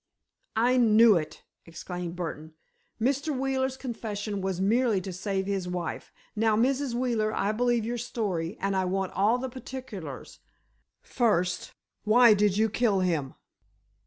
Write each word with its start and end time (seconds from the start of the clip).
"I 0.55 0.77
knew 0.77 1.15
it!" 1.15 1.43
exclaimed 1.67 2.15
Burdon. 2.15 2.55
"Mr. 2.99 3.37
Wheeler's 3.37 3.77
confession 3.77 4.41
was 4.41 4.59
merely 4.59 4.99
to 4.99 5.13
save 5.13 5.45
his 5.45 5.67
wife. 5.67 6.11
Now, 6.35 6.57
Mrs. 6.57 6.95
Wheeler, 6.95 7.31
I 7.31 7.51
believe 7.51 7.85
your 7.85 7.99
story, 7.99 8.57
and 8.59 8.75
I 8.75 8.83
want 8.85 9.13
all 9.13 9.37
the 9.37 9.47
particulars. 9.47 10.39
First, 11.03 11.75
why 12.03 12.33
did 12.33 12.57
you 12.57 12.67
kill 12.67 13.01
him?" 13.01 13.35